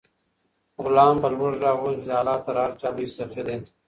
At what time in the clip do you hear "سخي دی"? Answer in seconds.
3.17-3.57